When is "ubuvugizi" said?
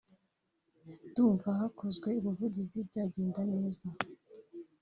2.19-2.77